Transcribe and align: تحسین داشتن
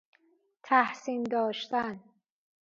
تحسین 0.63 1.23
داشتن 1.23 1.99